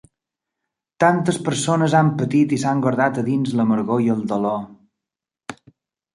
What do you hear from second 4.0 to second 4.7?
i el dolor.